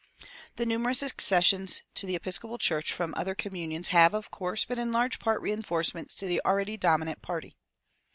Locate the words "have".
3.89-4.15